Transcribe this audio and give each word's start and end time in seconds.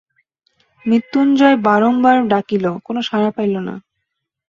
মৃত্যুঞ্জয় 0.85 1.57
বারম্বার 1.59 2.17
ডাকিল, 2.27 2.65
কোনো 2.85 2.99
সাড়া 3.01 3.29
পাইল 3.31 3.53
না। 3.59 3.75